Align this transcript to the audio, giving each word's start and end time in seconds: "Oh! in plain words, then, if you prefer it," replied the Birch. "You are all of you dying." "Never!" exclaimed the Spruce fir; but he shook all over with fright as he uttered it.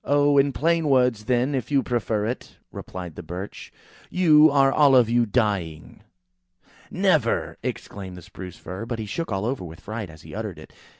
"Oh! 0.03 0.39
in 0.39 0.51
plain 0.51 0.89
words, 0.89 1.25
then, 1.25 1.53
if 1.53 1.69
you 1.69 1.83
prefer 1.83 2.25
it," 2.25 2.57
replied 2.71 3.13
the 3.13 3.21
Birch. 3.21 3.71
"You 4.09 4.49
are 4.49 4.71
all 4.73 4.95
of 4.95 5.11
you 5.11 5.27
dying." 5.27 6.01
"Never!" 6.89 7.59
exclaimed 7.61 8.17
the 8.17 8.23
Spruce 8.23 8.55
fir; 8.57 8.87
but 8.87 8.97
he 8.97 9.05
shook 9.05 9.31
all 9.31 9.45
over 9.45 9.63
with 9.63 9.81
fright 9.81 10.09
as 10.09 10.23
he 10.23 10.33
uttered 10.33 10.57
it. 10.57 10.73